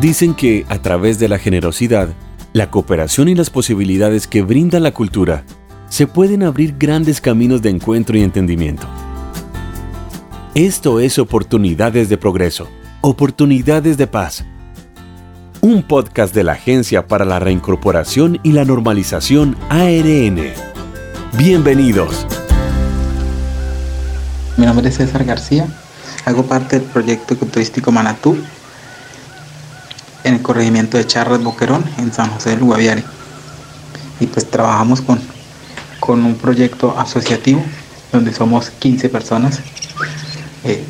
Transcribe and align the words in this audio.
Dicen 0.00 0.32
que 0.32 0.64
a 0.70 0.78
través 0.78 1.18
de 1.18 1.28
la 1.28 1.38
generosidad, 1.38 2.08
la 2.54 2.70
cooperación 2.70 3.28
y 3.28 3.34
las 3.34 3.50
posibilidades 3.50 4.26
que 4.26 4.40
brinda 4.40 4.80
la 4.80 4.92
cultura, 4.92 5.44
se 5.90 6.06
pueden 6.06 6.42
abrir 6.42 6.76
grandes 6.78 7.20
caminos 7.20 7.60
de 7.60 7.68
encuentro 7.68 8.16
y 8.16 8.22
entendimiento. 8.22 8.86
Esto 10.54 11.00
es 11.00 11.18
Oportunidades 11.18 12.08
de 12.08 12.16
Progreso, 12.16 12.66
Oportunidades 13.02 13.98
de 13.98 14.06
Paz. 14.06 14.46
Un 15.60 15.82
podcast 15.82 16.34
de 16.34 16.44
la 16.44 16.52
Agencia 16.52 17.06
para 17.06 17.26
la 17.26 17.38
Reincorporación 17.38 18.40
y 18.42 18.52
la 18.52 18.64
Normalización 18.64 19.54
ARN. 19.68 20.40
Bienvenidos. 21.36 22.26
Mi 24.56 24.64
nombre 24.64 24.88
es 24.88 24.94
César 24.94 25.26
García, 25.26 25.66
hago 26.24 26.44
parte 26.44 26.78
del 26.78 26.88
proyecto 26.88 27.36
turístico 27.36 27.92
Manatú 27.92 28.38
en 30.30 30.36
el 30.36 30.42
corregimiento 30.42 30.96
de 30.96 31.06
Charras 31.06 31.42
Boquerón, 31.42 31.84
en 31.98 32.12
San 32.12 32.30
José 32.30 32.50
del 32.50 32.60
Guaviare. 32.60 33.04
Y 34.20 34.26
pues 34.26 34.48
trabajamos 34.48 35.00
con, 35.00 35.20
con 35.98 36.24
un 36.24 36.36
proyecto 36.36 36.98
asociativo 36.98 37.62
donde 38.12 38.32
somos 38.32 38.70
15 38.70 39.08
personas, 39.08 39.60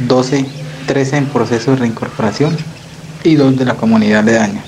12, 0.00 0.38
eh, 0.38 0.46
13 0.86 1.16
en 1.16 1.26
proceso 1.26 1.72
de 1.72 1.76
reincorporación 1.78 2.56
y 3.24 3.34
dos 3.34 3.56
de 3.56 3.64
la 3.64 3.74
comunidad 3.74 4.24
de 4.24 4.32
daño. 4.32 4.62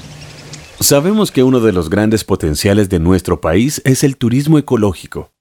Sabemos 0.81 1.33
que 1.33 1.43
uno 1.43 1.61
de 1.61 1.73
los 1.73 1.91
grandes 1.91 2.25
potenciales 2.25 2.89
de 2.89 2.99
nuestro 2.99 3.41
país 3.41 3.81
es 3.85 4.05
el 4.05 4.17
turismo 4.17 4.59
ecológico. 4.59 5.33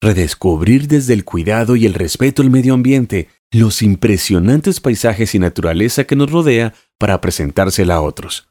Redescubrir 0.00 0.86
desde 0.86 1.14
el 1.14 1.24
cuidado 1.24 1.74
y 1.76 1.84
el 1.84 1.94
respeto 1.94 2.42
al 2.42 2.50
medio 2.50 2.74
ambiente 2.74 3.28
los 3.50 3.82
impresionantes 3.82 4.80
paisajes 4.80 5.34
y 5.34 5.38
naturaleza 5.38 6.04
que 6.04 6.16
nos 6.16 6.30
rodea 6.30 6.74
para 6.98 7.20
presentársela 7.20 7.96
a 7.96 8.00
otros. 8.02 8.48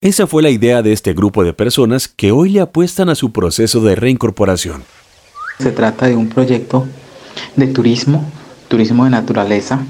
Esa 0.00 0.28
fue 0.28 0.44
la 0.44 0.50
idea 0.50 0.80
de 0.80 0.92
este 0.92 1.12
grupo 1.12 1.42
de 1.42 1.52
personas 1.52 2.06
que 2.06 2.30
hoy 2.30 2.50
le 2.50 2.60
apuestan 2.60 3.08
a 3.08 3.16
su 3.16 3.32
proceso 3.32 3.80
de 3.80 3.96
reincorporación. 3.96 4.84
Se 5.58 5.72
trata 5.72 6.06
de 6.06 6.14
un 6.14 6.28
proyecto 6.28 6.86
de 7.56 7.66
turismo, 7.66 8.24
turismo 8.68 9.02
de 9.02 9.10
naturaleza, 9.10 9.80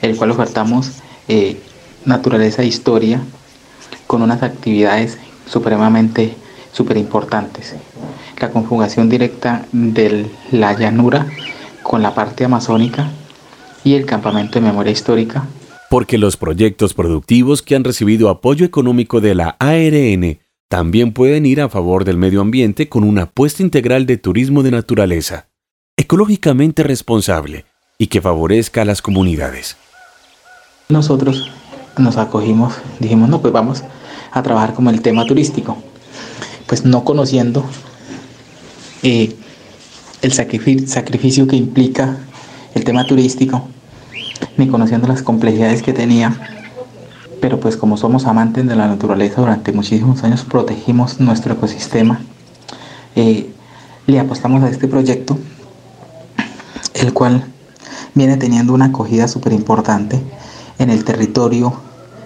el 0.00 0.16
cual 0.16 0.30
ofertamos 0.30 0.92
eh, 1.26 1.60
naturaleza 2.04 2.62
e 2.62 2.66
historia 2.66 3.20
con 4.06 4.22
unas 4.22 4.44
actividades 4.44 5.18
supremamente 5.48 6.36
súper 6.72 6.98
importantes. 6.98 7.74
La 8.38 8.50
conjugación 8.50 9.08
directa 9.08 9.66
de 9.72 10.30
la 10.52 10.78
llanura 10.78 11.26
con 11.82 12.00
la 12.00 12.14
parte 12.14 12.44
amazónica 12.44 13.10
y 13.82 13.94
el 13.94 14.06
campamento 14.06 14.60
de 14.60 14.66
memoria 14.66 14.92
histórica 14.92 15.48
porque 15.88 16.18
los 16.18 16.36
proyectos 16.36 16.94
productivos 16.94 17.62
que 17.62 17.74
han 17.74 17.84
recibido 17.84 18.28
apoyo 18.28 18.66
económico 18.66 19.20
de 19.20 19.34
la 19.34 19.56
ARN 19.58 20.38
también 20.68 21.12
pueden 21.12 21.46
ir 21.46 21.60
a 21.62 21.70
favor 21.70 22.04
del 22.04 22.18
medio 22.18 22.42
ambiente 22.42 22.88
con 22.88 23.04
una 23.04 23.22
apuesta 23.22 23.62
integral 23.62 24.04
de 24.04 24.18
turismo 24.18 24.62
de 24.62 24.70
naturaleza, 24.70 25.48
ecológicamente 25.96 26.82
responsable 26.82 27.64
y 27.96 28.08
que 28.08 28.20
favorezca 28.20 28.82
a 28.82 28.84
las 28.84 29.00
comunidades. 29.00 29.76
Nosotros 30.90 31.50
nos 31.96 32.18
acogimos, 32.18 32.74
dijimos, 33.00 33.30
no, 33.30 33.40
pues 33.40 33.52
vamos 33.52 33.82
a 34.30 34.42
trabajar 34.42 34.74
como 34.74 34.90
el 34.90 35.00
tema 35.00 35.24
turístico, 35.24 35.78
pues 36.66 36.84
no 36.84 37.02
conociendo 37.02 37.64
eh, 39.02 39.34
el 40.20 40.32
sacrificio 40.32 41.46
que 41.46 41.56
implica 41.56 42.18
el 42.74 42.84
tema 42.84 43.06
turístico, 43.06 43.68
ni 44.58 44.68
conociendo 44.68 45.08
las 45.08 45.22
complejidades 45.22 45.82
que 45.82 45.94
tenía. 45.94 46.36
Pero 47.40 47.60
pues 47.60 47.76
como 47.76 47.96
somos 47.96 48.26
amantes 48.26 48.66
de 48.66 48.76
la 48.76 48.88
naturaleza 48.88 49.40
durante 49.40 49.72
muchísimos 49.72 50.22
años 50.24 50.44
protegimos 50.44 51.20
nuestro 51.20 51.54
ecosistema. 51.54 52.20
Eh, 53.16 53.50
le 54.06 54.20
apostamos 54.20 54.62
a 54.64 54.68
este 54.68 54.88
proyecto, 54.88 55.38
el 56.94 57.12
cual 57.12 57.44
viene 58.14 58.36
teniendo 58.36 58.74
una 58.74 58.86
acogida 58.86 59.28
súper 59.28 59.52
importante 59.52 60.20
en 60.78 60.90
el 60.90 61.04
territorio, 61.04 61.72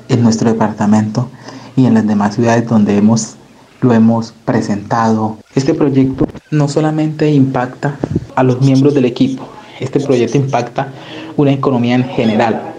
en 0.09 0.23
nuestro 0.23 0.51
departamento 0.51 1.29
y 1.77 1.87
en 1.87 1.95
las 1.95 2.07
demás 2.07 2.35
ciudades 2.35 2.67
donde 2.67 2.97
hemos, 2.97 3.35
lo 3.83 3.93
hemos 3.93 4.33
presentado. 4.45 5.37
Este 5.55 5.75
proyecto 5.75 6.27
no 6.51 6.69
solamente 6.69 7.31
impacta 7.31 7.97
a 8.35 8.43
los 8.43 8.61
miembros 8.61 8.95
del 8.95 9.05
equipo, 9.05 9.47
este 9.83 10.01
proyecto 10.01 10.39
impacta 10.39 10.93
una 11.37 11.53
economía 11.53 11.95
en 11.95 12.05
general. 12.05 12.75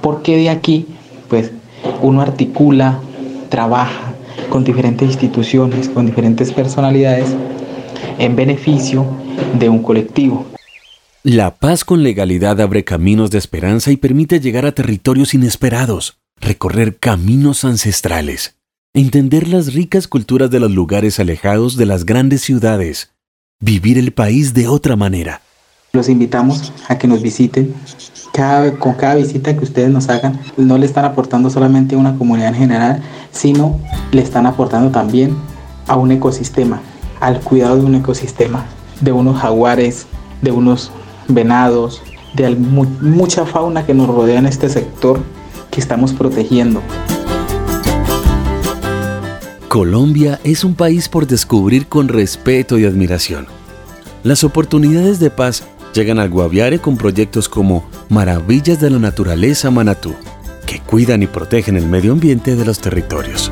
Porque 0.00 0.36
de 0.36 0.50
aquí, 0.50 0.86
pues, 1.28 1.50
uno 2.00 2.20
articula, 2.20 3.00
trabaja 3.48 4.14
con 4.48 4.64
diferentes 4.64 5.08
instituciones, 5.08 5.88
con 5.88 6.06
diferentes 6.06 6.52
personalidades, 6.52 7.34
en 8.18 8.36
beneficio 8.36 9.06
de 9.58 9.68
un 9.68 9.82
colectivo. 9.82 10.46
La 11.22 11.54
paz 11.54 11.84
con 11.84 12.02
legalidad 12.02 12.60
abre 12.60 12.84
caminos 12.84 13.30
de 13.30 13.38
esperanza 13.38 13.92
y 13.92 13.96
permite 13.96 14.40
llegar 14.40 14.66
a 14.66 14.72
territorios 14.72 15.34
inesperados, 15.34 16.18
recorrer 16.40 16.96
caminos 16.96 17.64
ancestrales, 17.64 18.56
entender 18.92 19.46
las 19.48 19.72
ricas 19.72 20.08
culturas 20.08 20.50
de 20.50 20.60
los 20.60 20.70
lugares 20.70 21.20
alejados 21.20 21.76
de 21.76 21.86
las 21.86 22.04
grandes 22.04 22.42
ciudades, 22.42 23.12
vivir 23.60 23.98
el 23.98 24.12
país 24.12 24.52
de 24.52 24.66
otra 24.66 24.96
manera. 24.96 25.42
Los 25.94 26.08
invitamos 26.08 26.72
a 26.88 26.96
que 26.96 27.06
nos 27.06 27.20
visiten. 27.20 27.74
Cada, 28.32 28.78
con 28.78 28.94
cada 28.94 29.16
visita 29.16 29.54
que 29.54 29.62
ustedes 29.62 29.90
nos 29.90 30.08
hagan, 30.08 30.40
no 30.56 30.78
le 30.78 30.86
están 30.86 31.04
aportando 31.04 31.50
solamente 31.50 31.94
a 31.94 31.98
una 31.98 32.16
comunidad 32.16 32.48
en 32.48 32.54
general, 32.54 33.02
sino 33.30 33.78
le 34.10 34.22
están 34.22 34.46
aportando 34.46 34.90
también 34.90 35.36
a 35.86 35.96
un 35.96 36.10
ecosistema, 36.10 36.80
al 37.20 37.40
cuidado 37.40 37.76
de 37.76 37.84
un 37.84 37.94
ecosistema, 37.94 38.64
de 39.02 39.12
unos 39.12 39.38
jaguares, 39.38 40.06
de 40.40 40.50
unos 40.50 40.90
venados, 41.28 42.00
de 42.34 42.56
mucha 42.56 43.44
fauna 43.44 43.84
que 43.84 43.92
nos 43.92 44.08
rodea 44.08 44.38
en 44.38 44.46
este 44.46 44.70
sector 44.70 45.20
que 45.70 45.78
estamos 45.78 46.14
protegiendo. 46.14 46.80
Colombia 49.68 50.40
es 50.42 50.64
un 50.64 50.74
país 50.74 51.10
por 51.10 51.26
descubrir 51.26 51.86
con 51.86 52.08
respeto 52.08 52.78
y 52.78 52.86
admiración. 52.86 53.46
Las 54.22 54.44
oportunidades 54.44 55.18
de 55.18 55.30
paz 55.30 55.64
llegan 55.92 56.18
al 56.18 56.30
Guaviare 56.30 56.78
con 56.78 56.96
proyectos 56.96 57.48
como 57.48 57.88
Maravillas 58.08 58.80
de 58.80 58.90
la 58.90 58.98
Naturaleza 58.98 59.70
Manatú, 59.70 60.14
que 60.66 60.80
cuidan 60.80 61.22
y 61.22 61.26
protegen 61.26 61.76
el 61.76 61.86
medio 61.86 62.12
ambiente 62.12 62.56
de 62.56 62.64
los 62.64 62.80
territorios. 62.80 63.50